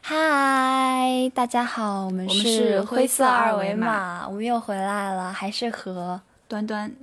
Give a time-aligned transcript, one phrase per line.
[0.00, 6.20] 嗨，大家好，我们是灰灰色二维二维码我们又回来了，还是和？
[6.48, 6.94] 端端，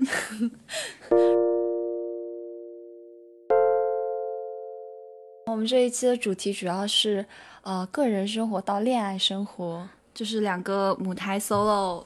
[5.48, 7.26] 我们这一期的主题主要是
[7.64, 9.88] 呃个人生活到恋爱生活。
[10.12, 12.04] 就是两个母胎 solo，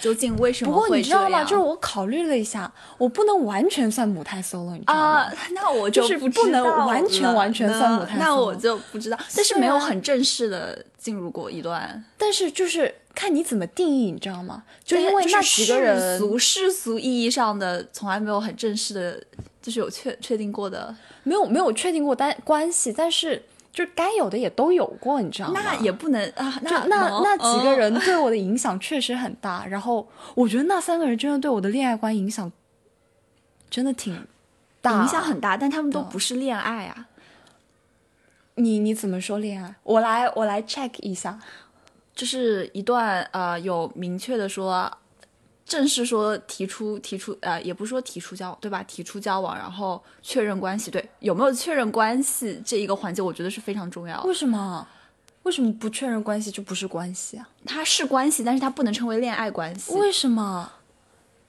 [0.00, 1.24] 究竟为什不过么会这样？
[1.24, 1.44] 你知道吗？
[1.44, 5.00] 就是我考虑了一下，我不能完全算母胎 solo，你知道吗？
[5.20, 14.64] 啊， 那我就是不不能完全完全算母胎那 solo 那我就不知道，但是没有很正式的进入过一段，但是就是看你怎么定义，你知道吗？
[14.84, 19.22] 就因为那几个世人，俗世俗意义上的，从来没有很正式的，
[19.62, 23.42] 就是有确确定过的，没有没有确定过单关系，但是
[23.74, 25.60] 就该有的也都有过，你知道吗？
[25.62, 32.50] 那也不能啊，就那那那几个嗯人对我的影响确实很大，然后我觉得那三个人真的对我的恋爱观影响
[33.68, 34.26] 真的挺
[34.80, 37.08] 大，影响很大，但他们都不是恋爱啊。
[38.54, 39.74] 你你怎么说恋爱？
[39.82, 41.40] 我来我来 check 一下。
[42.14, 44.88] 就是一段呃有明确的说，
[45.66, 48.82] 正式说提出提出呃也不是说提出交往对吧？
[48.82, 54.28] 提出交往，然后确认关系，对有没有确认关系这一个环节，我觉得是非常重要的。
[54.28, 54.86] 为什么？
[55.44, 57.48] 为什么不确认关系就不是关系啊？
[57.66, 59.92] 它是关系，但是它不能称为恋爱关系。
[59.94, 60.72] 为什么？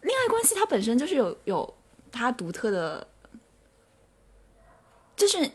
[0.02, 1.74] 恋爱关系它本身就是有有
[2.12, 3.08] 它独特的，
[5.16, 5.50] 就是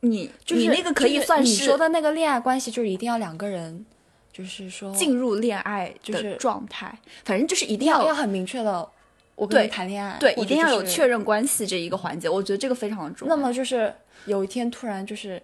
[0.00, 3.86] 你就是你那个可以就是算是你说的那个恋爱关系，就是一定要两个人，
[4.32, 8.88] 就是说进入恋爱就是状态，反正就是一定要要要很明确的，
[9.34, 13.36] 我跟你谈恋爱，对，一定要有确认关系这一个环节，我觉得这个非常的重要。
[13.36, 13.94] 那么就是
[14.26, 15.42] 有一天突然就是，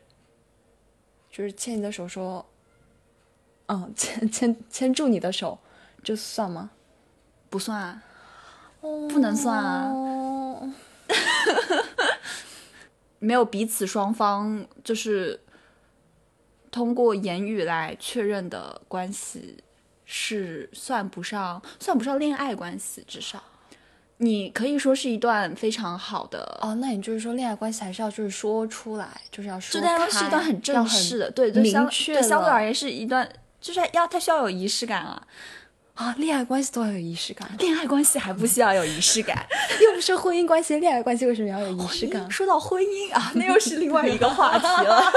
[1.31, 2.44] 就是牵你的手说，
[3.66, 5.59] 嗯，牵牵牵住你的手，
[6.03, 6.70] 这算吗？
[7.50, 8.03] 不算啊，
[8.81, 10.72] 不能算啊， 哦，
[13.19, 15.41] 没有彼此双方就是
[16.70, 19.56] 通过言语来确认的关系，
[20.05, 23.42] 是算不上算不上恋爱关系，至少。
[24.20, 33.28] 你可以说是一段非常好的，哦，那你就是说恋爱关系还是要就是说出来，就是要说这当然是一段很正式的，对，就相对相对而言是一段，
[33.60, 35.25] 就是要它需要有仪式感啊。
[35.98, 39.44] 啊，恋爱关系都要有仪式感，恋爱关系还不需要有仪式感，
[39.82, 42.31] 又不是婚姻关系，恋爱关系为什么要有仪式感？
[42.31, 45.12] 说到婚姻啊，那又是另外一个话题了。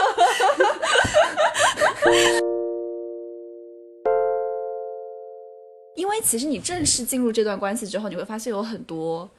[5.96, 9.30] 因为其实你正式进入这段关系之后，你会发现有很多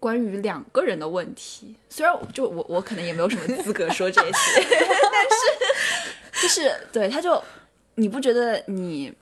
[0.00, 1.76] 关于两个人的问题。
[1.90, 4.32] 虽然就我我可能也没有什么资格说这些，
[4.64, 7.44] 但是就是对他就
[7.96, 9.12] 你不觉得你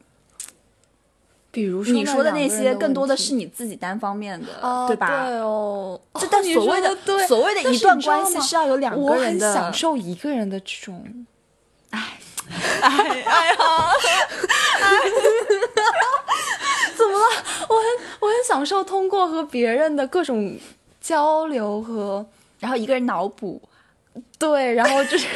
[1.56, 5.26] 比如说你说的那些更多的是你自己单方面的，哦，对吧？
[5.26, 11.24] 对哦，就但你所谓的对，所谓的一段关系是要有两个我很人的享受一个人的这种，
[11.88, 12.18] 哎
[12.82, 13.56] 哎呀，
[14.82, 14.88] 哎
[16.94, 17.24] 怎么了？
[17.70, 17.84] 我很
[18.20, 20.58] 我很享受通过和别人的各种
[21.00, 22.26] 交流和
[22.60, 23.62] 然后一个人脑补，
[24.38, 25.26] 对，然后就是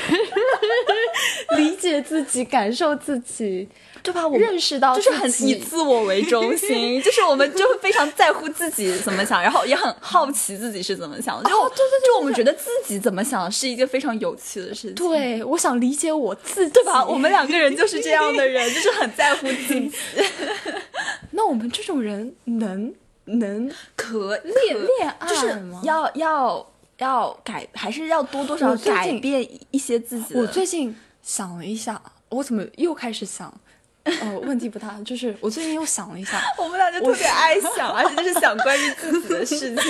[1.56, 3.66] 理解自己，感受自己，
[4.02, 4.26] 对吧？
[4.26, 11.48] 我们认识到就是很以自我为中心， 就是我们就会非常在乎自己怎么想，然后也很好奇自己是怎么想的。
[11.48, 17.04] 就哦对对对就我们觉得自己怎么想是一件非常有趣的事情，对，我想理解我自己，对吧？
[17.06, 19.90] 我们两个人就是这样的人，就是很在乎自己，
[21.32, 22.92] 那我们这种人能
[23.24, 25.80] 能可恋恋爱就是吗？
[25.84, 26.66] 要要
[26.98, 30.40] 要改，还是要多多少少改变一些自己的。
[30.40, 32.00] 我最近想了一下，
[32.30, 33.52] 我怎么又开始想？
[34.20, 39.76] 呃，问题不大，就是我最近又想了一下，我们俩就特别爱想，而且就是想关于自己的事情。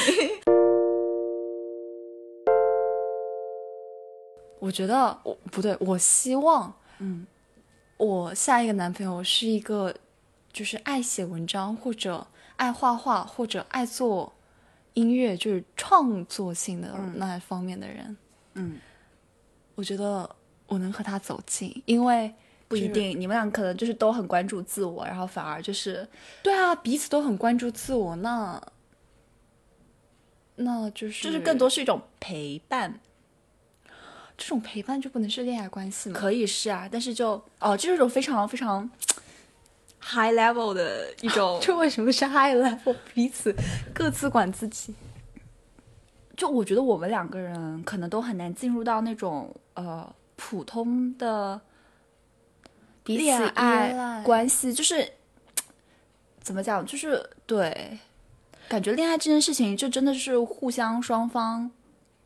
[4.61, 7.27] 我觉得我不对，我希望，嗯，
[7.97, 9.95] 我下一个男朋友是一个，
[10.53, 12.27] 就是爱写文章或者
[12.57, 14.31] 爱画画或者爱做
[14.93, 18.17] 音乐，就是创作性的那方面的人。
[18.55, 18.79] 嗯，
[19.75, 20.29] 我觉得
[20.67, 22.35] 我能和他走近，因为就是
[22.71, 26.07] 不一定，你们俩可能就是都很关注自我，然后反而就是
[26.41, 28.63] 对啊，彼此都很关注自我，那
[30.55, 33.01] 那就是就是更多是一种陪伴，
[34.39, 36.17] 这种陪伴就不能是恋爱关系吗？
[36.17, 38.89] 可以是啊，但是就哦，这是一种非常非常
[40.01, 42.95] high level 的一种， 这为什么是 high level？
[43.13, 43.53] 彼此
[43.93, 44.95] 各自管自己。
[46.37, 51.61] 就我觉得我们两个人可能都很难进入到那种呃普通的
[53.17, 55.13] 彼此依恋爱关系，就是
[56.41, 57.99] 怎么讲，就是对，
[58.69, 61.71] 感觉恋爱这件事情就真的是互相双方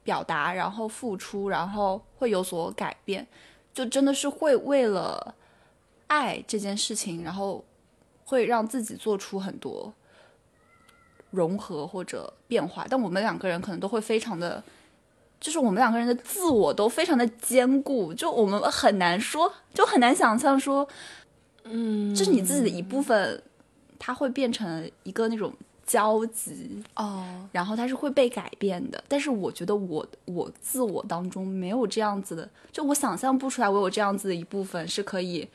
[0.02, 3.26] 表达，然后付出，然后会有所改变，
[3.72, 5.34] 就真的是会为了
[6.06, 7.64] 爱这件事情，然后
[8.24, 9.92] 会让自己做出很多
[11.30, 12.86] 融合或者变化。
[12.88, 14.62] 但我们两个人可能都会非常的，
[15.44, 20.88] 就是我们两个人的自我都非常的坚固，就我们很难说，就很难想象说，
[21.64, 23.42] 嗯，这是你自己的一部分，
[23.98, 25.52] 它会变成一个那种
[25.84, 26.82] 交集。
[26.96, 29.04] 哦，然后它是会被改变的。
[29.06, 35.46] 但是我觉得我我自我当中没有这样子的，就我想象不出来我有这样子的一部分是可以。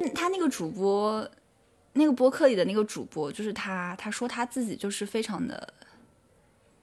[0.00, 1.24] 嗯他那个主播，
[1.96, 5.72] 那个播客里的那个主播，就是他，他说他自己就是非常的，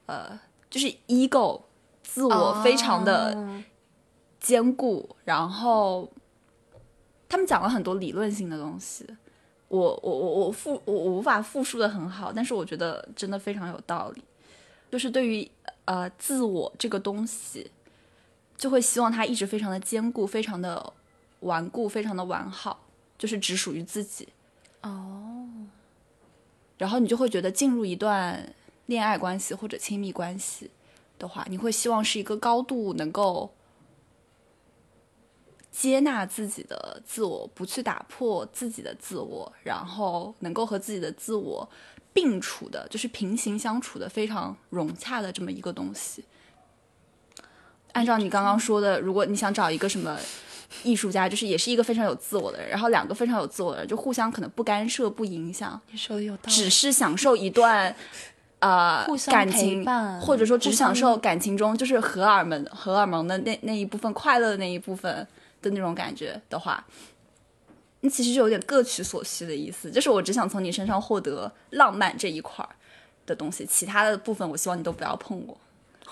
[0.08, 0.40] 呃，
[0.70, 1.62] 就是 ego，
[2.02, 3.64] 自我非常的哦
[4.40, 6.12] 坚固，然后
[7.30, 9.06] 他们讲了很多理论性的东西，
[9.68, 14.24] 我我我我复我我无法复述的很好，但是我觉得真的非常有道理。
[14.92, 15.50] 就是对于
[15.86, 17.72] 呃自我这个东西，
[18.58, 20.94] 就会希望它一直非常的坚固，非常的
[21.42, 22.86] 顽固，非常的完好，
[23.18, 24.28] 就是只属于自己。
[24.84, 25.50] 哦，
[26.78, 28.54] 然后你就会觉得进入一段
[28.86, 30.70] 恋爱关系或者亲密关系
[31.18, 33.54] 的话，你会希望是一个高度能够
[35.72, 41.68] 接纳自己的自我，不去打破自己的自我，然后能够和自己的自我
[42.14, 46.24] 并处的，就是平行相处的非常融洽的这么一个东西。
[47.94, 50.20] 按照你刚刚说的，如果你想找一个什么
[50.84, 57.96] 艺术家，就是也是一个非常有自我的人，然后两个非常有自我的人，就互相可能不干涉、不影响，你说的有道理，只是享受一段
[58.60, 59.86] 呃互相感情，
[60.20, 65.28] 或者说只享受感情中就是荷尔蒙荷尔蒙的那那一部分快乐的那一部分
[65.62, 66.86] 的那种感觉的话，
[68.02, 72.76] 你其实就有点各取所需的意思，就是我只想从你身上获得浪漫这一块儿
[73.26, 75.58] 的东西，其他的部分我希望你都不要碰我。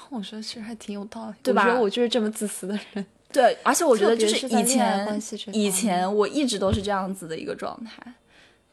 [0.10, 3.06] 我觉得其实还挺有道理，对吧我觉得我就是这么自私的人。
[3.32, 5.22] 对，而且我觉得就是以前
[5.54, 8.14] 以前我一直都是这样子的一个状态，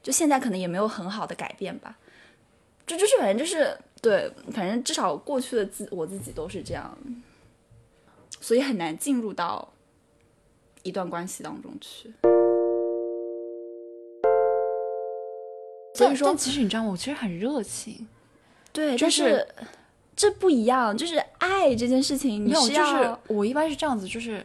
[0.02, 1.96] 就现在可能也没有很好的改变吧。
[2.86, 6.96] 就就是反正就是对，反正至少过去的自我自己都是这样，
[8.40, 9.72] 所以很难进入到
[10.82, 12.12] 一段关系当中去。
[15.94, 16.90] 所以说其实你知道吗？
[16.90, 18.08] 我其实很热情，
[18.72, 19.48] 对，但就是是
[20.18, 24.44] 这不一样，就是爱这件事情，你没有，是就是我一般是这样子，就是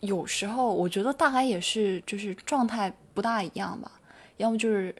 [0.00, 3.90] 有时候我觉得大概也是就是状态不大一样吧，
[4.36, 4.94] 要么就是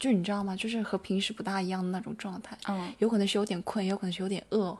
[0.00, 0.56] 就是你知道吗？
[0.56, 2.92] 就是和平时不大一样的那种状态，嗯。
[2.98, 4.76] 有可能是有点困，有可能是有点饿，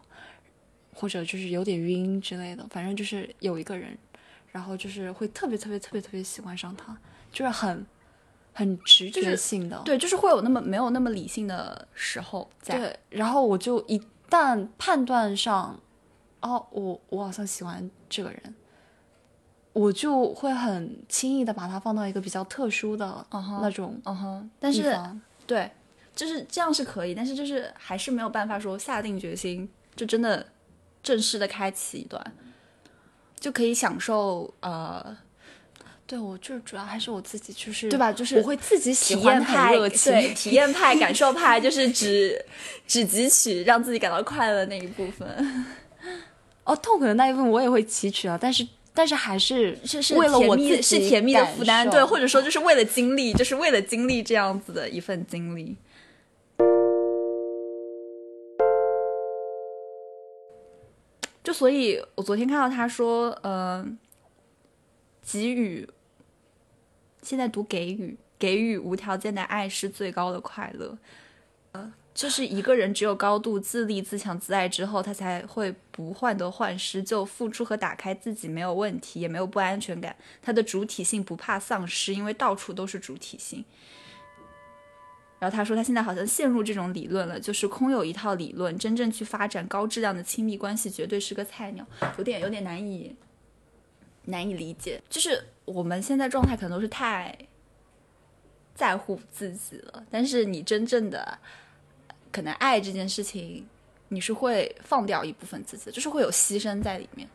[0.93, 3.97] 或者就是有点晕之类的，反正就是有一个人，
[4.51, 6.99] 然后就是会特别特别特别特别喜欢上他，
[7.31, 7.87] 就是很
[8.53, 12.79] 很直觉性的，对，就是会有那么没有那么理性的时候在。
[12.79, 15.79] 对，然后我就一旦判断上，
[16.41, 18.55] 哦，我我好像喜欢这个人，
[19.73, 24.97] 我就会很轻易的把他放到一个比较特殊的那种嗯哼，但是。
[25.47, 25.69] 对，
[26.15, 30.47] 就是这样是可以，但是就是还是没有办法说下定决心，就真的
[31.03, 32.25] 正式的开启一段，
[33.41, 35.17] 就可以享受呃，
[36.11, 38.13] 对我就是主要还是我自己，就是对吧？
[38.13, 42.45] 就是我会自己喜体欢派，对， 体验派、感受派，就是只
[42.85, 45.65] 只汲取让自己感到快乐的那一部分，
[46.65, 55.77] 哦，痛苦的那一部分我也会汲取啊，但是但是还是是是为了我自己是甜蜜的负担，对，或者说就是为了经历，就是为了经历这样子的一份经历。
[61.45, 63.87] 就所以，我昨天看到他说，呃，
[65.25, 65.89] 给予，
[67.31, 70.99] 现在读给予，给予无条件的爱是最高的快乐。
[71.71, 80.17] 呃，就是一个人只有高度自立、自强、自爱之后，他才会不患得患失，就付出和打开自己没有问题，也没有不安全感。
[80.43, 83.65] 他的主体性不怕丧失，因为到处都是主体性。
[85.39, 91.87] 然后他说，他现在好像陷入这种理论了，就是空有一套理论，真正去发展高质量的亲密关系，绝对是个菜鸟，
[92.19, 93.15] 有点有点难以
[94.25, 95.01] 难以理解。
[95.09, 97.37] 就是我们现在状态可能都是太
[98.75, 101.39] 在乎自己了，但是你真正的
[102.33, 103.67] 可能爱这件事情，
[104.09, 107.29] 你是会放掉一部分自己，就是会有牺牲在里面。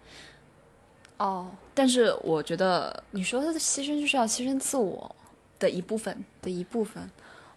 [1.18, 5.16] 哦，但是我觉得你说的牺牲就是要牺牲自我
[5.58, 7.10] 的一部分，的一部分，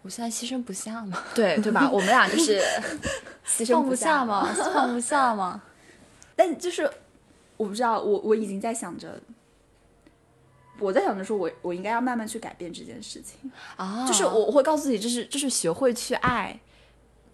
[0.03, 1.89] 我现在牺牲不下嘛，对对吧？
[1.91, 2.61] 我们俩就是
[3.45, 5.61] 牺牲放不下下嘛，放不下嘛。
[6.37, 6.89] 但就是
[7.59, 9.21] 我不知道，我我已经在想着，
[10.79, 16.59] 我在想着说我我应该要慢慢去改变这件事情，啊，就是我我会告诉自己，这是这是学会去爱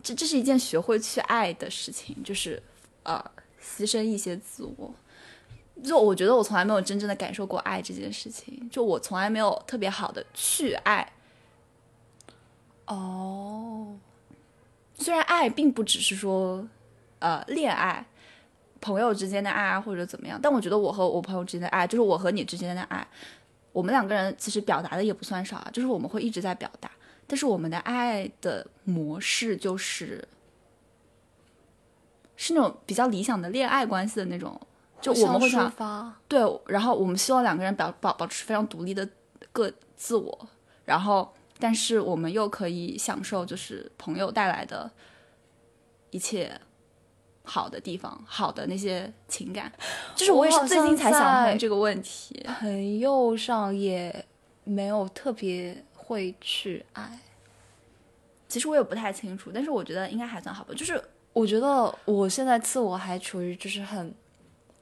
[0.02, 2.60] 这这是一件学会去爱的事情，就是
[3.04, 3.24] 呃，
[3.62, 4.92] 牺牲一些自我。
[5.82, 11.12] 就我觉得我从来没有真正的感受过爱这件事情，就我从来没有特别好的去爱。
[12.86, 13.98] 哦，
[14.94, 16.68] 虽然爱并不只是说
[17.18, 18.06] 呃恋爱、
[18.84, 23.08] 朋友之间的爱啊，或者怎么样，但我觉得我和我朋友之间的爱，就是我和你之间的爱，
[23.72, 26.90] 我们两个人其实表达的也不算少啊，就是我们会一直在表达，
[27.26, 30.22] 但是我们的爱的模式就是
[32.36, 34.60] 是那种比较理想的恋爱关系的那种，
[35.00, 39.08] 就我们会抒想发，对，然后我们希望两个人保保保持非常独立的
[39.50, 40.48] 个自我，
[40.84, 44.90] 然后但是我们又可以享受就是朋友带来的
[46.10, 46.60] 一切
[47.44, 49.70] 好的地方，好的那些情感，
[50.16, 52.44] 就是我也是最近才想通这个问题。
[52.58, 54.24] 朋友上也
[54.64, 57.20] 没有特别会去爱。
[58.48, 60.72] 其实我也不太清楚，但是我觉得应该还算好吧。
[60.76, 64.14] 就是我觉得我现在自我还处于就是很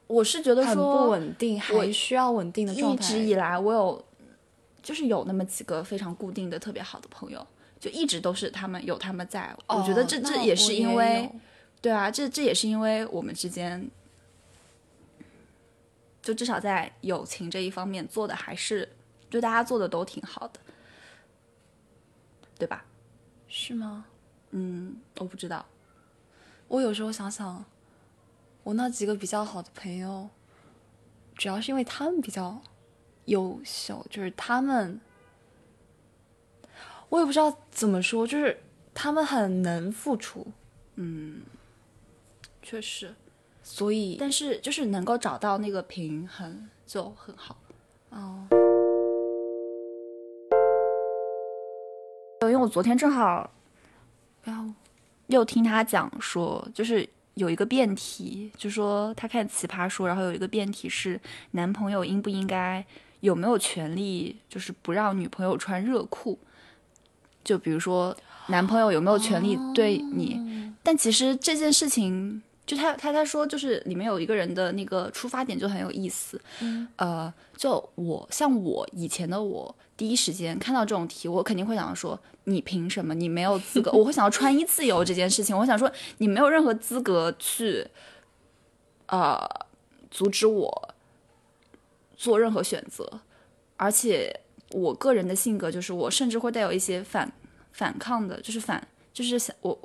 [0.07, 3.09] 我是觉得很说不稳定，还需要稳定的状态一。
[3.09, 4.05] 直以来，我有
[4.83, 7.47] 就是有那么几个非常固定的、特别好的朋友，
[7.81, 9.57] 就一直都是他们有他们在。
[9.69, 11.41] 我觉得这哦这也是因为，有
[11.83, 13.91] 对啊，这这也是因为我们之间，
[16.23, 18.89] 就至少在友情这一方面做的还是，
[19.29, 20.61] 就大家做的都挺好的，
[22.57, 22.85] 对吧？
[23.49, 24.07] 是吗？
[24.53, 25.67] 嗯，我不知道，
[26.69, 27.65] 我有时候想想，
[28.63, 30.31] 我那几个比较好的朋友，
[31.35, 32.63] 主要是因为他们比较
[33.25, 35.01] 优秀，就是他们，
[37.09, 38.63] 我也不知道怎么说，就是
[38.95, 40.47] 他们很能付出，
[42.63, 43.15] 确实，
[43.63, 47.57] 所以但是就是能够找到那个平衡就很好。
[48.11, 48.47] 哦，
[52.43, 53.51] 因为我昨天正好
[54.43, 54.67] 不要
[55.27, 61.21] 又听他讲说，就是有一个辩题，就说他看奇葩说，然后有一个辩题是
[61.53, 62.85] 男朋友应不应该
[63.21, 66.39] 有没有权利，就是不让女朋友穿热裤，
[67.43, 68.17] 就比如说
[68.49, 72.43] 男朋友有没有权利对你，但其实这件事情。
[72.73, 76.41] 就他他他说，就是里面有一个人的那个出发点就很有意思，
[76.97, 83.13] 呃，就我像我以前的我，第一时间看到这种题，我肯定会想要说，你凭什么？
[83.13, 83.93] 你没有资格。
[83.93, 87.87] 我会想要穿衣自由这件事情，我想说，你没有任何资格去，
[89.09, 89.47] 呃，
[90.11, 90.95] 阻止我
[92.17, 93.21] 做任何选择。
[93.77, 94.35] 而且
[94.71, 97.31] 我个人的性格就是，我甚至会带有一些反
[97.73, 99.79] 反抗的，就是反，就是想我。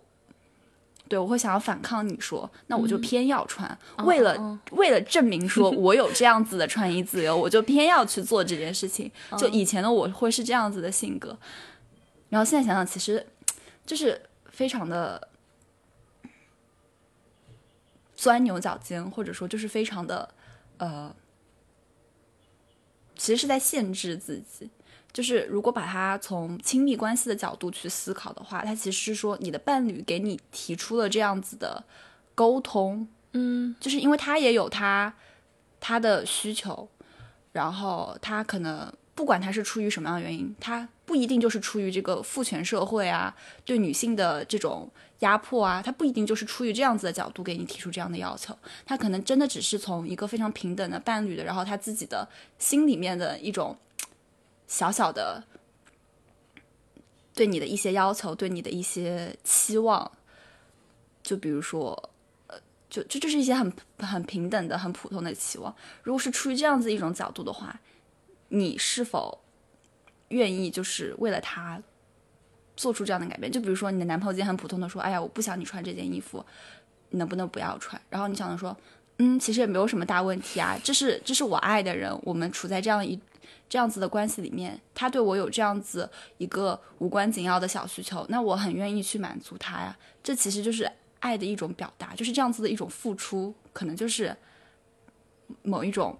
[1.07, 9.11] 对，我会想要反抗你说，那我就偏要穿，为了、为了证明说 我有这样子的穿衣自由，我就偏要去做这件事情。
[9.37, 11.37] 就以前的我会是这样子的性格，
[12.29, 13.25] 然后现在想想，其实
[13.85, 14.21] 就是
[14.51, 15.29] 非常的
[18.15, 20.29] 钻牛角尖，或者说就是非常的
[20.77, 21.15] 呃，
[23.15, 24.69] 其实是在限制自己。
[25.13, 31.83] 就是如果把它从亲密关系的角度去思考的话，它其实是说你的伴侣给你提出了这样子的
[32.35, 35.13] 沟通，嗯，就是因为他也有他
[35.79, 36.87] 他的需求，
[37.51, 43.35] 然后他可能不管他是出于什么样的原因，他不一定就是出于这个父权社会啊
[43.65, 44.87] 对女性的这种
[45.19, 52.27] 压迫啊，他不一定就是出于这样子的角度给你提出这样的要求，他可能真的只是从一个非常平等的伴侣的，然后他自己的
[52.59, 53.75] 心里面的一种
[54.67, 55.43] 小小的
[57.33, 60.11] 对你的一些要求，对你的一些期望，
[61.23, 62.09] 就比如说。
[62.47, 62.57] 呃
[62.89, 63.69] 就这就是一些很
[63.99, 65.75] 很平等的、很普通的期望。
[66.03, 67.77] 如果是出于这样子一种角度的话，
[68.47, 69.43] 你是否
[70.29, 71.83] 愿意就是为了他
[72.77, 73.51] 做出这样的改变？
[73.51, 76.43] 就比如说你的男朋友今天很普通的说：“哎呀，我不想你穿这件衣服，
[77.09, 78.75] 你能不能不要穿？”然后你想着说
[79.19, 83.19] ：“嗯，其实也没有什么大问题啊，这是这是我爱的人，我们处在这样一
[83.69, 89.97] 这样子的关系里面，他对我有这样子一个无关紧要的小需求，那我很愿意去满足他呀。
[90.23, 94.37] 这其实就是。”爱的一种表达，就是这样子的一种付出，可能就是
[95.63, 96.15] 某一种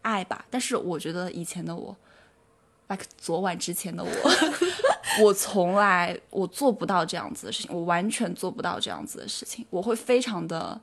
[0.00, 0.46] 爱吧。
[0.48, 1.94] 但是我觉得以前的我
[2.88, 4.10] ，like 昨晚之前的我，
[5.22, 10.80] 我从来我做不到这样子的事情，我完全做不到这样子的事情，我会非常的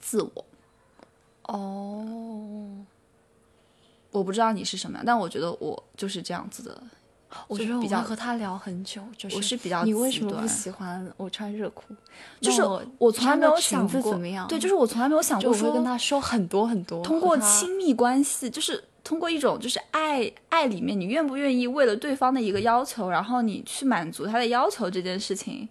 [0.00, 0.44] 自我。
[1.44, 2.84] 哦，
[4.10, 6.82] 我不知道你是什么样，但我觉得我就是这样子的
[7.46, 11.94] 我觉得我比较会和他聊很久，就是我是比较你为什么不喜欢我穿热裤？
[12.40, 14.48] 就是我我从来没有想过怎么样？
[14.48, 25.68] 对，就是我从来没有想就我会过说跟他说很多很多，通过亲密关系，就是通过一种就是爱爱里面，你愿不愿意为了对方的一个要求，然后你去满足他的要求这件事情，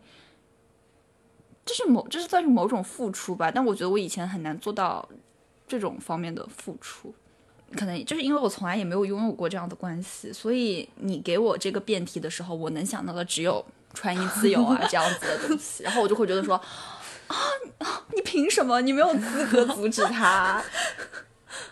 [1.66, 3.52] 这是某这是算是某种付出吧。
[3.52, 5.08] 但我觉得我以前很难做到
[5.68, 7.14] 这种方面的付出，
[7.76, 16.60] 可能就是因为我从来也没有拥有过这样的关系，所以你给我这个辩题的时候，我能想到的只有穿衣自由啊 这样子的东西，然后我就会觉得说。
[17.30, 17.38] 啊，
[18.12, 18.82] 你凭什么？
[18.82, 20.60] 你没有资格阻止他。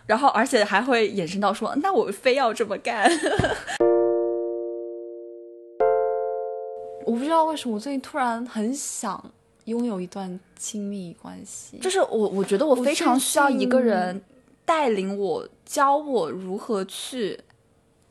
[0.05, 3.09] 然后，而且还会衍生到说，那我非要这么干。
[7.07, 9.31] 我不知道为什么我最近突然很想
[9.65, 14.21] 拥有一段亲密关系，就是我，我觉得我非常需要一个人
[14.67, 17.39] 带领我，教我如何去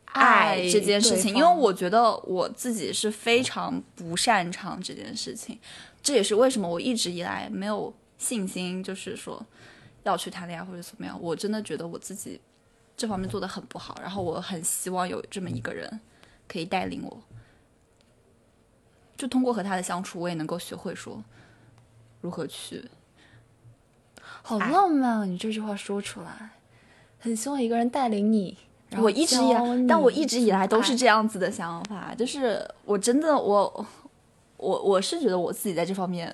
[0.07, 5.59] 爱爱这件事情，因为我觉得我自己是非常不擅长这件事情。
[6.03, 9.45] 这也是为什么我一直以来没有信心，就是说
[10.05, 11.19] 要去谈恋爱或者怎么样。
[11.21, 12.41] 我真的觉得我自己
[12.97, 16.01] 这方面做的很不好，然后我很希望有这么一个人
[16.49, 17.23] 可以带领我。
[19.15, 21.23] 就通过和他的相处，我也能够学会说
[22.23, 22.83] 如何去
[24.47, 25.25] 好浪漫啊！
[25.25, 26.51] 你这句话说出来，
[27.19, 28.57] 很希望一个人带领你。
[28.97, 33.87] 我一直以来但我一直以来都是这样子的想法，就是我真的我
[34.57, 36.33] 我我是觉得我自己在这方面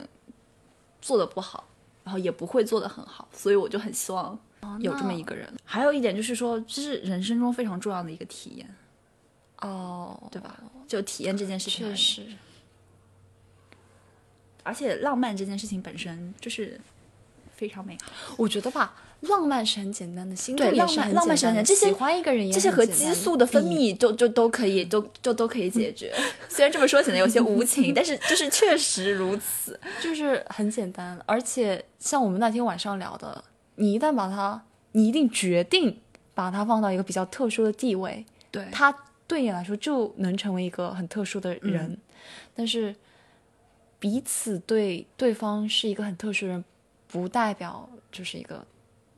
[1.00, 1.64] 做的不好，
[2.04, 4.38] 然后也不会做的很好，所以我就很希望
[4.81, 5.50] 有这么一个人。
[5.64, 8.76] 还有一点就是说，这是人生中非常重要的一个体验，
[9.62, 10.61] 哦，对吧？
[10.87, 12.26] 就体验这件事情确，实，
[14.62, 16.78] 而且浪漫这件事情本身就是
[17.62, 18.35] 非常美好。
[18.37, 26.12] 我觉得吧，浪漫是很简单的，心动对浪漫也是很浪漫是很简单这些喜欢一个人也这些和激素的分泌都就都可以，都就都可以解决。
[26.49, 29.78] 虽然这么说显得有些无情， 但是就是确实如此。
[30.00, 33.45] 就是很简单，而且像我们那天晚上聊的，
[33.76, 35.97] 你一旦把它，你一定决定
[36.35, 38.92] 把它放到一个比较特殊的地位，对他
[39.28, 41.99] 对你来说就能成为一个很特殊的人，嗯
[42.54, 42.95] 但是
[44.00, 46.64] 彼此对对方是一个很特殊的人，
[47.12, 48.66] 不代表就是一个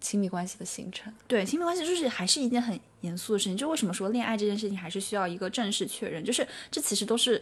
[0.01, 1.11] 亲密关系的形成。
[1.27, 3.57] 对，亲密关系就是还是一件很严肃的事情。
[3.57, 6.23] 就为什么说恋爱这件事情还是需要一个正式确认？
[6.23, 7.41] 就是这其实都是，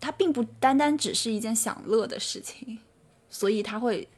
[0.00, 2.78] 它并不单单只是一件享乐的事情，
[3.28, 4.08] 所以它会，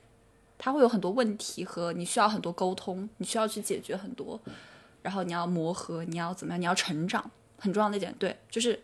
[0.59, 4.39] 它会有很多问题和你需要很多沟通，你需要去解决很多，
[5.03, 6.61] 然后你要磨合，你要怎么样？
[6.61, 8.79] 你要成长，很重要的一点，对，就是。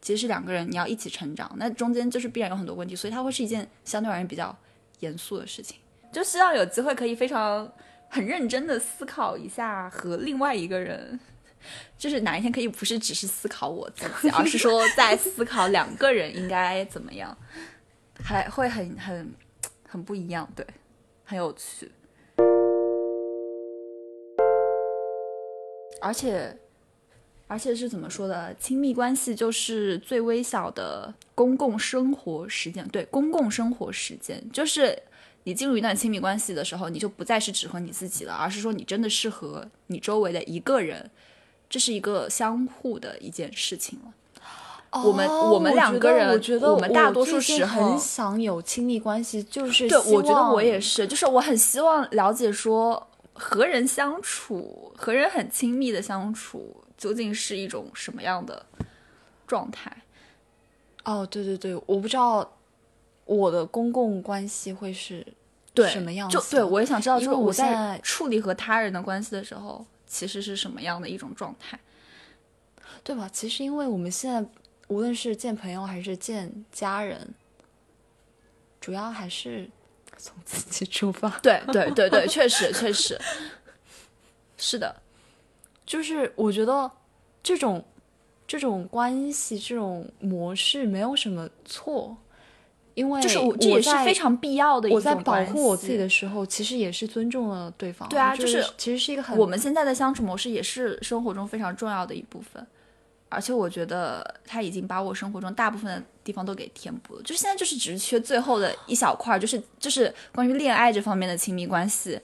[0.00, 4.54] 其实是两个人，你要一起成长，那中间就是必然有很多问题，所以它会是一件相对而言比较
[5.00, 5.78] 严肃的事情。
[6.12, 7.70] 就希望有机会可以非常
[8.08, 11.18] 很认真的思考一下和另外一个人，
[11.98, 17.36] 就是哪一天可以不是只是思考我自己，而是说在思考两个人应该怎么样，
[18.22, 19.34] 还会很很
[19.88, 20.64] 很不一样，对，
[21.24, 21.90] 很有趣，
[26.00, 26.56] 而且。
[27.46, 28.54] 而且是怎么说的？
[28.58, 34.98] 亲密关系就是最微小的公共生活时间，对，公共生活时间，就是
[35.44, 41.10] 你进入一段亲密关系的时候，你就不再是只和你自己了，而是说你真的是和你周围的一个人，
[41.68, 44.12] 这是一个相互的一件事情了。
[45.04, 58.64] 我们哦我们两个人我觉得我们大多数时候很想有亲密关系，就是对，我觉得我也是，就是我很希望了解说和人相处，和人很亲密的相处，究竟是一种什么样的
[59.46, 59.94] 状态？
[61.04, 62.56] 哦，对对对，我不知道
[63.24, 65.26] 我的公共关系会是
[65.74, 66.36] 对什么样子。
[66.36, 71.78] 就对我也想知道，就是我在处理和他人的关系的时候，其实是什么样的一种状态？
[73.02, 73.28] 对吧？
[73.30, 74.42] 其实因为我们现在
[74.88, 77.34] 无论是见朋友还是见家人，
[78.80, 79.68] 主要还是
[80.16, 81.28] 从自己出发。
[81.40, 83.20] 对对对对，确实确实
[84.56, 85.02] 是的，
[85.86, 86.90] 就是我觉得
[87.42, 87.84] 这种
[88.46, 92.16] 这种关系这种模式没有什么错，
[92.94, 98.08] 因为就是我这也是在非常必要的一种我在保护我自己的时候，其实也是尊重了对方。
[98.08, 102.66] 对啊就是其实是一个很我们现在的相处模式也是生活中非常重要的一部分，
[103.28, 112.22] 而且我觉得他已经把我生活中大部分的地方都给填补了，就是现在就是只是缺最后的一小块，就是就是关于恋爱这方面的亲密关系的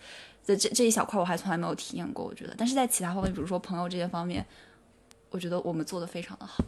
[0.56, 4.44] 这这一小块，我还从来没有体验过，我觉得，但是在其他方面，比如说朋友这些方面，
[5.30, 6.64] 我觉得我们做的非常的好，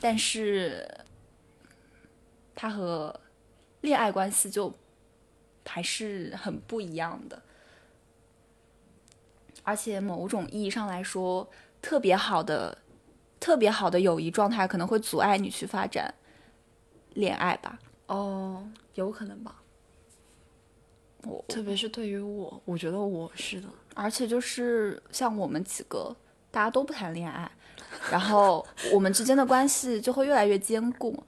[0.00, 0.86] 但是
[2.54, 3.20] 它和
[3.80, 4.72] 恋爱关系就
[5.66, 7.42] 还是很不一样的。
[9.62, 11.48] 而且某种意义上来说，
[11.80, 12.76] 特别好的
[13.40, 16.14] 特别好的友谊状态可能会阻碍你去发展
[17.14, 17.78] 恋爱吧。
[18.06, 19.62] 哦，有可能吧。
[21.26, 23.68] 我特别是对于我，我觉得我是的。
[23.94, 26.14] 而且就是像我们几个，
[26.50, 27.50] 大家都不谈恋爱，
[28.10, 31.22] 然后 我们之间的关系就会越来越坚固，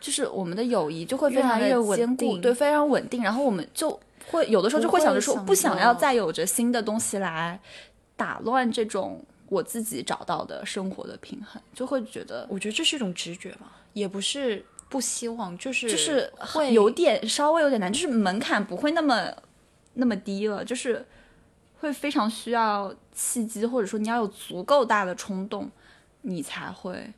[0.00, 3.22] 就是我们的友谊就会非常的越来越稳坚固，定对，非常稳定。
[3.22, 3.98] 然后我们就
[4.30, 7.60] 会有的时候就会想着说，不想要再有着新的东西来
[8.16, 19.32] 打乱这种我自己找到的生活的平衡，就会觉得我觉得这是一种直觉吧，也不是不希望，就是就是会有点稍微有点难，就是门槛不会那么
[19.94, 21.06] 那么低了，就是
[21.80, 25.70] 会非常需要契机，或者说你要有足够大的冲动，
[26.20, 27.14] 你才会。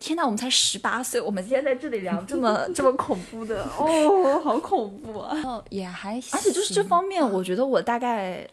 [0.00, 5.40] 天呐，我们才十八岁，我们今天在这里聊这么 这么恐怖的哦，好恐怖啊！
[5.44, 8.46] 哦也还行，而且就是这方面，我觉得我大概。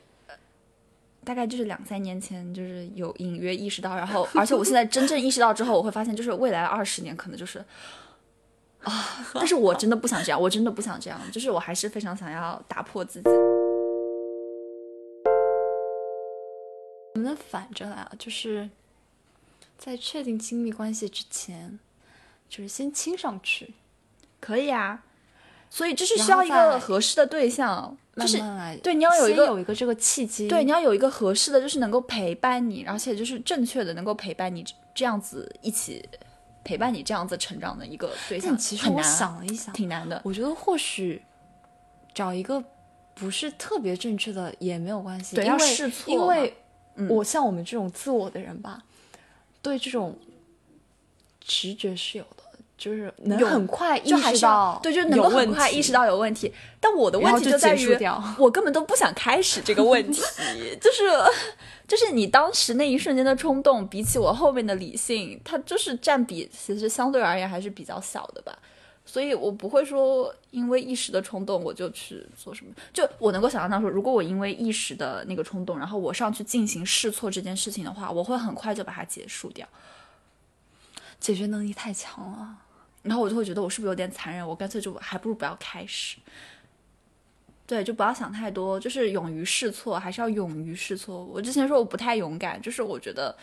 [1.22, 7.64] 呃大概就是两三年前，就是有隐约意识到，然后， 而且我现在真正意识到之后，我会发现，就是未来二十年可能就是
[8.82, 8.92] 啊，
[9.36, 13.30] 但是我真的不想这样，我真的不想这样，就是我还是非常想要打破自己。
[17.14, 18.68] 我们反着来啊，就是
[19.78, 21.80] 在确定亲密关系之前，
[22.50, 23.76] 就是先亲上去，
[24.40, 25.04] 可以啊，
[25.72, 28.38] 所以就是需要一个合适的对象，就是。
[28.84, 36.08] 对你要有一先个有一个这个契机，对，你要有一个合适的，就是能够陪伴你，而且就是正确的能够陪伴你这样子一起
[36.64, 40.22] 陪伴你这样子成长的一个对象，但其实我想了一想，挺难的。
[40.26, 41.22] 我觉得或许
[42.14, 42.62] 找一个
[43.16, 46.58] 不是特别正确的也没有关系，对要因为试错因为
[46.96, 48.84] 嗯我像我们这种自我的人吧，
[49.62, 50.18] 对这种
[51.40, 52.41] 直觉是有的，
[52.82, 56.52] 就是能有很快意识到对，就能够很快意识到有问题。
[56.80, 57.96] 但我的问题就在于
[58.40, 60.20] 我根本都不想开始这个问题，
[60.82, 61.04] 就是
[61.88, 68.58] 就是你当时那一瞬间的冲动，比起我后面的理性，它就是占比其实相对而言还是比较小的吧。
[69.06, 79.68] 所以我不会说因为一时的冲动我就去做什么，就我能够想象到说，如果我因为一时的那个冲动，然后我上去进行试错这件事情的话，我会很快就把它结束掉。
[81.20, 82.58] 解决能力太强了。
[83.04, 84.48] 然后我就会觉得我是不是有点残忍？
[84.48, 86.18] 我干脆就还不如不要开始。
[87.66, 91.24] 对，就不要想太多，就是勇于试错，还是要勇于试错。
[91.24, 93.34] 我之前说我不太勇敢，就是我觉得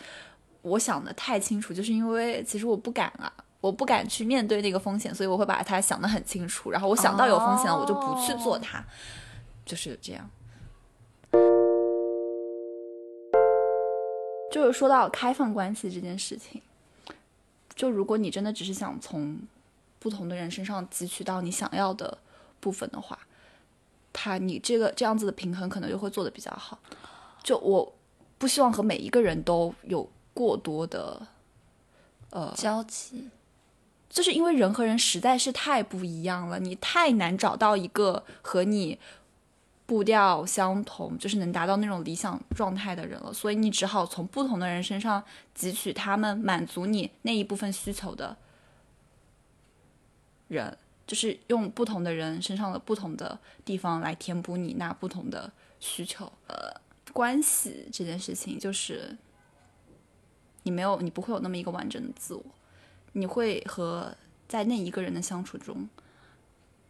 [0.61, 6.69] 我想的太清楚，就是因为其实我不敢啊，我不敢去面对那个风险，所以我会把它想得很清楚。
[6.69, 8.85] 然后我想到有风险了，我就不去做它，
[9.65, 10.29] 就是这样。
[14.51, 16.61] 就是说到开放关系这件事情，
[17.79, 19.39] 就如果你真的只是想从
[19.99, 22.17] 不同的人身上汲取到你想要的
[22.59, 23.17] 部分的话，
[24.11, 26.77] 他你这个这样子的平衡可能就会做得比较好。
[27.41, 27.95] 就我
[28.37, 31.25] 不希望和每一个人都有过多的，
[32.31, 33.29] 呃，交集，
[34.09, 38.99] 就是因为人和人实在是太不一样了，你太难找到一个和你
[39.89, 45.23] 步调相同，就是能达到那种理想状态的人了，所以你只好从不同的人身上
[45.57, 48.37] 汲取他们满足你那一部分需求的
[50.47, 56.31] 人，就是用不同的人身上的不同的地方来填补你那不同的需求。
[56.45, 56.71] 呃，
[57.11, 59.17] 关系这件事情就是
[60.61, 62.45] 你没有，你不会有那么一个完整的自我。
[63.13, 64.15] 你会和
[64.47, 65.89] 在那一个人的相处中，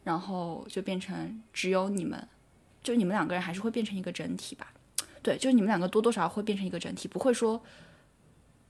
[0.04, 2.28] 然后就变成只有你们，
[2.82, 4.74] 就你们两个人还是会变成一个整体吧。
[5.22, 7.62] 对，就是你们两个多多少少会变成一个整体，不会说，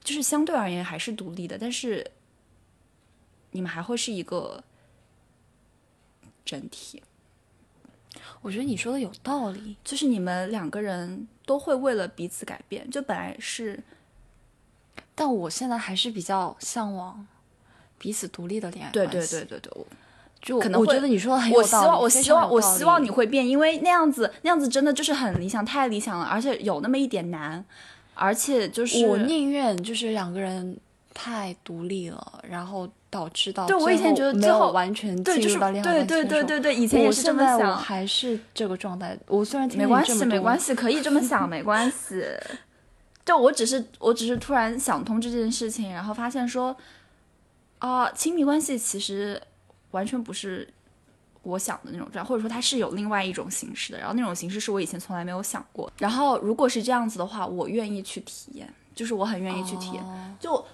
[0.03, 2.09] 就是相对而言还是独立的，但是
[3.51, 4.63] 你们还会是一个
[6.43, 7.03] 整体。
[8.41, 9.77] 我觉得你说的有道理。
[9.83, 13.83] 就是你们两个人都会为了彼此改变，就本来是
[15.13, 17.27] 但我现在还是比较向往
[17.97, 19.85] 彼此独立的恋爱对关系对对对
[20.41, 27.63] 就可能会我觉得你说的很有我希道理望，我希望，我希望我希望你会变，因为那样子，那样子真的就是很理想，太理想了，而且有那么一点难，
[28.13, 30.77] 而且就是我宁愿就是两个人
[31.13, 39.17] 太独立了，然后导致到对我以前觉得最后完全对，就是进入到恋爱对对对对对，以前也我是这么现在我想，还是这个状态。
[39.27, 42.23] 我虽然听没关系，没关系，可以这么想，没关系。
[43.25, 46.75] 就我只是，我只是突然想通这件事情，然后发现说，
[47.77, 49.39] 啊、亲密关系其实
[49.91, 50.67] 完全不是
[51.43, 55.91] 我想的那种状态，或者说它是有另外一种形式的，然后那种形式是我以前从来没有想过。
[55.97, 60.03] 然后如果是这样子的话，我愿意去体验，就是我很愿意去体验。
[60.03, 60.65] 哦就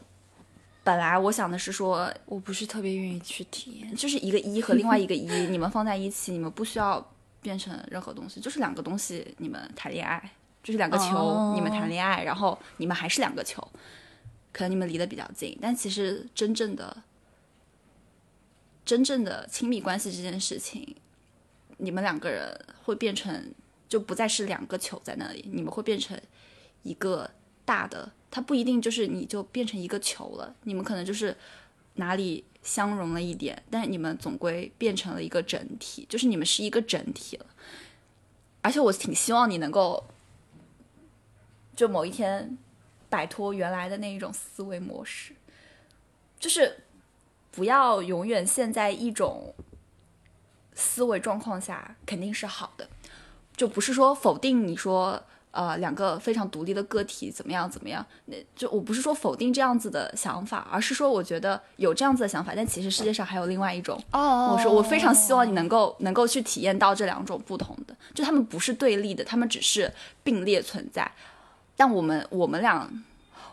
[0.84, 3.95] 本来我想的是说，我不是特别愿意去体验。
[3.95, 7.04] 就是一个一和另外一个一，你们放在一起，你们不需要
[7.41, 10.30] 变成任何东西，就是两个东西，你们谈恋爱
[10.62, 13.67] 就是两个球，哦你们谈恋爱，然后你们还是两个球，
[14.54, 16.95] 可能你们离得比较近，但其实真正的
[18.85, 20.95] 真正的亲密关系这件事情，
[21.77, 23.51] 你们两个人会变成
[23.89, 26.19] 就不再是两个球在那里，你们会变成
[26.83, 27.29] 一个
[27.65, 31.35] 大的，它不一定就是你就变成一个球了，你们可能就是
[31.95, 37.45] 哪里相融了一点，但是你们总归变成了一个整体，就是你们是一个整体了。
[38.61, 40.03] 而且我挺希望你能够，
[41.75, 42.57] 就某一天
[43.09, 45.33] 摆脱原来的那一种思维模式，
[46.39, 46.84] 就是
[47.55, 49.55] 不要永远陷在一种
[50.73, 52.87] 思维状况下，肯定是好的。
[53.55, 63.97] 就不是说否定你说呃两个非常独立的个体怎么样怎么样，那就我不是说否定这样子的想法，而是说我觉得有这样子的想法，但其实世界上还有另外一种。
[64.11, 69.89] 哦我说我非常希望你能够能够去体验到这两种不同的，就他们不是对立的，他们只是
[70.21, 71.09] 并列存在。
[71.77, 72.89] 但我们我们俩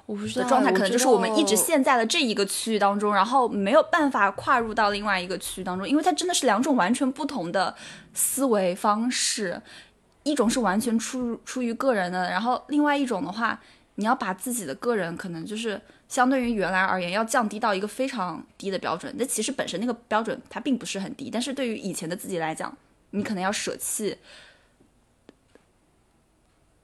[0.07, 1.57] 我不知道的状态可能就是我们一直。
[1.63, 7.73] 陷在了这一个区域当中，然后没有办法跨入到另外一个区域当中，因为它真的是两种完全不同的
[8.13, 9.63] 思维方式，
[10.25, 13.61] 一种是完全出出于个人的，然后另外一种的话，
[13.95, 22.77] 你要把自己的个人可能就是相对于原来而言要降低到一个非常低的标准，那其实本身那个标准它并不是很低，但是对于以前的自己来讲，
[23.11, 24.19] 你可能要舍弃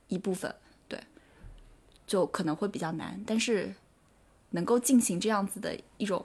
[0.07, 0.68] 一部分，对，
[2.09, 3.73] 就可能会比较难，但是
[4.51, 6.25] 能够进行这样子的一种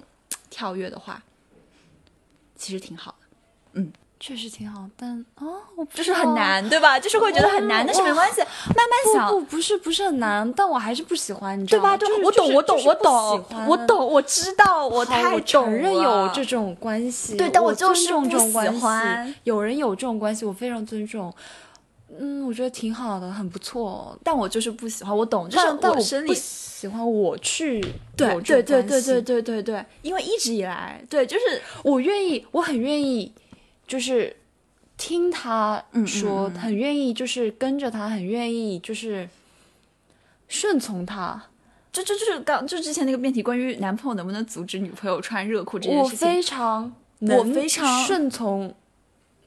[0.49, 1.21] 跳跃的话，
[2.55, 3.27] 其实挺好的。
[3.73, 5.43] 嗯确实挺好，但啊，
[5.75, 6.97] 我不就是很难，对吧？
[6.97, 11.75] 就是会觉得很难，哦但是没关系，慢慢想，不不不是不是很难，但我还是不喜欢，你知？
[11.75, 11.97] 道吗？
[11.97, 19.35] 对就是我懂，我懂，我懂我懂，我知道，我好太懂认有这种关系，对但我我就是这种关欢系。
[19.43, 21.33] 有人有这种关系，我非常尊重。
[22.19, 24.17] 嗯，我觉得挺好的，很不错。
[24.23, 27.79] 但我就是不喜欢，我懂，就是但但我生理不喜欢我去
[28.15, 33.31] 对对对对对对对对，因为一直以来，对，就是我愿意，我很愿意，
[33.87, 34.35] 就是
[34.97, 39.29] 听他嗯说，嗯嗯很愿意，就是跟着他，很愿意，就是
[40.47, 41.43] 顺从他。
[41.91, 48.73] 就就就是刚就之前那个辩题，关于男朋友能不能阻止女朋友穿热裤这件事情，我非常我能非常顺从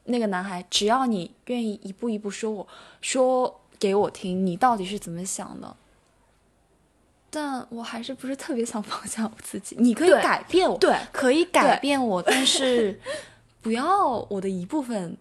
[0.07, 2.67] 那个男孩，只要你愿意一步一步说我
[3.01, 5.75] 说给我听，你到底是怎么想的。
[7.29, 9.75] 但我还是不是特别想放下我自己。
[9.77, 12.99] 你可以改变我，对可以改变我，但是
[13.61, 15.15] 不要我的一部分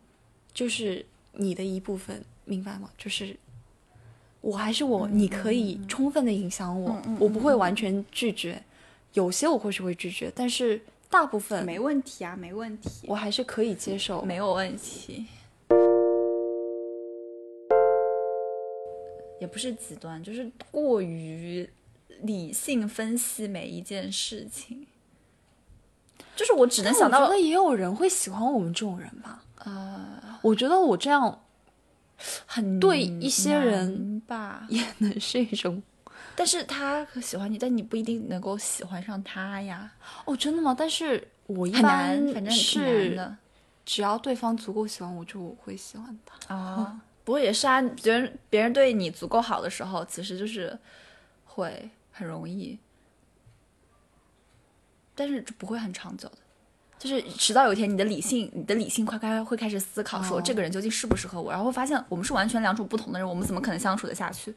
[0.54, 2.88] 就是你的一部分，明白吗？
[2.96, 3.36] 就是
[4.40, 8.62] 我还是我，你可以充分的影响我，我不会完全拒绝，
[9.14, 14.22] 有些我或许会拒绝，但是大部分没问题啊，没问题，我还是可以接受。
[14.22, 15.26] 没有问题。
[19.40, 21.68] 也不是极端，就是过于
[22.22, 24.86] 理性分析每一件事情。
[26.34, 29.42] 就是我只能想到但我觉得也有人会喜欢我们这种人吧。
[29.64, 31.42] 呃，我觉得我这样
[32.46, 35.82] 很对一些人吧，也能是一种
[36.36, 39.90] 但是他喜欢你，但你不一定能够喜欢上他呀，
[40.24, 40.74] 哦，真的吗？
[40.78, 43.36] 但是我一，般反正是的
[43.84, 46.54] 只要对方足够喜欢我，就会喜欢他。
[46.54, 47.00] 啊。
[47.24, 50.78] 不过也是啊，别人别人对你足够好的时候，其实就是
[51.44, 52.78] 会很容易，
[55.12, 56.38] 但是不会很长久的。
[56.98, 64.54] 就是迟早有一天，你的理性，你的理性快开会开始思考，说哦这个人究竟适不适合我，然后会发现我们是完全两种不同的人，我们怎么可能相处得下去？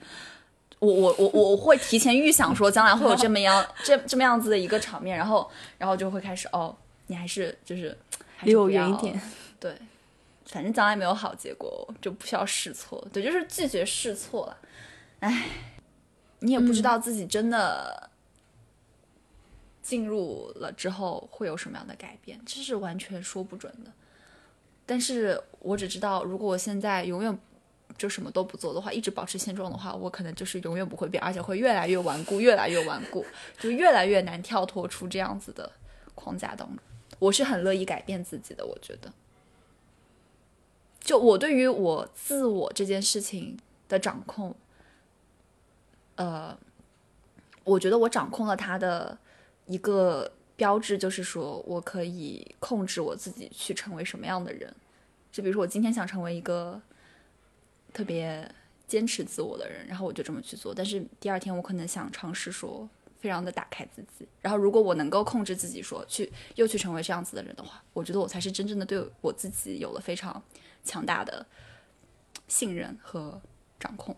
[0.80, 6.76] 我我我我会提前预想说将来会有这么样 这这么样子的一个场面，然后然后就会开始哦，
[7.08, 7.98] 你还是就是
[8.44, 9.20] 离我远一点。
[9.60, 9.76] 对，
[10.46, 13.06] 反正将来没有好结果，就不需要试错。
[13.12, 14.58] 对，就是拒绝试错了。
[15.20, 15.50] 唉，
[16.40, 18.10] 你也不知道自己真的
[19.82, 23.92] 进入了之后会有什么样的改变，这是完全说不准的。
[24.86, 27.38] 但是我只知道，如果我现在永远
[28.00, 33.26] 就什么都不做的话，一直保持现状的话，我可能就是永远不会变，而且会越来越顽固，越来越顽固，
[33.60, 35.70] 就越来越难跳脱出这样子的
[36.16, 36.78] 框架当中。
[37.20, 39.12] 我是很乐意改变自己的，我觉得。
[41.02, 43.58] 就我对于我自我这件事情
[43.88, 44.56] 的掌控，
[46.16, 46.58] 呃，
[47.64, 49.18] 我觉得我掌控了它的
[49.66, 54.74] 一个标志，就是说我可以控制我自己去成为什么样的人。
[55.32, 56.82] 就比如说，我今天想成为一个
[57.94, 58.50] 特别
[58.88, 60.74] 坚持自我的人，然后我就这么去做。
[60.74, 62.88] 但是第二天我可能想尝试说，
[63.20, 64.28] 非常的打开自己。
[64.42, 70.42] 然后如果我能够控制自己说去又去成为这样子的人的话，我觉得我才是真正的对我自己有了非常
[70.84, 71.46] 强大的
[72.48, 73.42] 信任和
[73.80, 74.16] 掌控。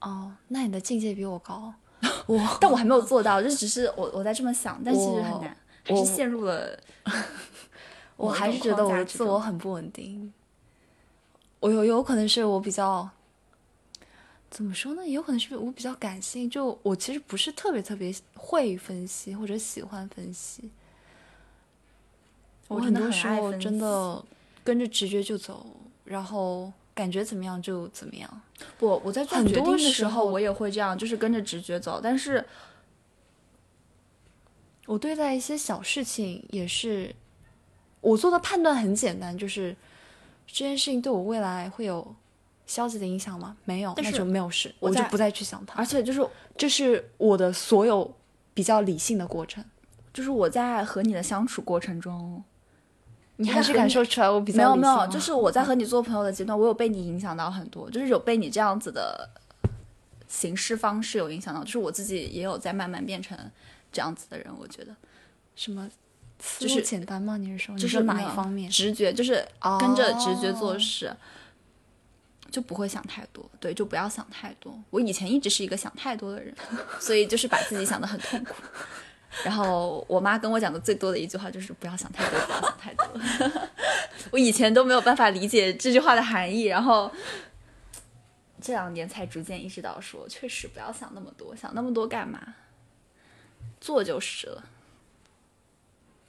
[0.00, 1.74] 哦，那你的境界比我高。
[2.26, 6.76] 我但我还没有做到，就只是我我在这么想，但其实很难，还是陷入了
[8.16, 10.32] 我还是觉得我的自我很不稳定。
[11.62, 13.08] 我有有可能是我比较，
[14.50, 15.06] 怎么说呢？
[15.06, 20.72] 也有可能是我比较感性，就我其实不是特别特别会分析或者喜欢分析。
[22.66, 24.24] 我很多时候真的
[24.64, 25.64] 跟着直觉就走，
[26.04, 28.42] 然后感觉怎么样就怎么样。
[28.76, 32.44] 不，我在做很决定的多时候我也会这样，就是跟着直觉走，但是
[34.86, 37.14] 我对待一些小事情也是，
[38.00, 39.76] 我做的判断很简单，就是
[40.46, 42.14] 这件事情对我未来会有
[42.66, 43.56] 消极的影响吗？
[43.64, 45.78] 没有，那就没有事，我我就不再去想它。
[45.78, 46.26] 而且就是
[46.56, 48.14] 这是我的所有
[48.54, 49.64] 比较理性的过程。
[50.12, 52.44] 就是我在和你的相处过程中，
[53.36, 59.30] 你还是感受出来我比较没有没有，就是我在和你做朋友的阶段，我有被你影响到很多，就是有被你这样子的
[60.28, 63.38] 行事方式有影响到，就是我自己也有在慢慢变成
[63.90, 64.94] 这样子的人，我觉得
[65.56, 65.88] 什么
[66.58, 67.36] 就是简单吗？
[67.36, 67.76] 你是说？
[67.78, 68.70] 就是哪一方面？
[68.70, 69.46] 直觉，就是
[69.80, 71.14] 跟着直觉哦做事。
[72.50, 74.78] 就不会想太多，对，就不要想太多。
[74.90, 76.54] 我以前一直是一个想太多的人，
[77.00, 78.52] 所以就是把自己想得很痛苦。
[79.42, 83.06] 然后我妈跟我讲的最多的一句话就是不要想太多，不要想太多。
[84.30, 87.10] 我以前都没有办法理解这句话的含义，然后
[88.60, 92.38] 这两年才逐渐意识到说，确实不要想那么多，想那么多干嘛？
[93.80, 94.62] 做就是了。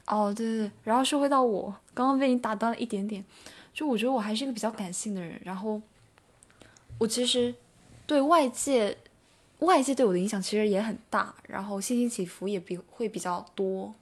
[0.05, 3.23] 哦，对对对，然后说回到我，刚刚被你打断了一点点，
[3.73, 5.81] 就我觉得我还是一个比较感性的人，然后
[6.99, 7.55] 我其实
[8.05, 8.97] 对外界
[9.59, 13.95] 外界对我的影响其实也很大，然后心情起伏也比会比较多，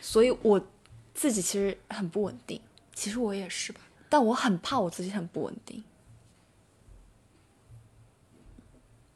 [0.00, 0.60] 所以我
[1.14, 2.60] 自己其实很不稳定，
[2.94, 3.80] 其实我也是吧。
[4.10, 5.82] 但我很怕我自己很不稳定。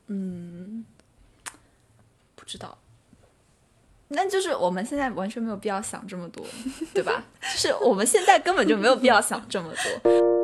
[0.07, 0.85] 嗯
[2.35, 2.79] 不知道。
[4.11, 6.45] 那就是我们现在完全没有必要想这么多，
[6.95, 7.23] 对吧？
[7.43, 9.69] 就是我们现在根本就没有必要想这么
[10.03, 10.38] 多。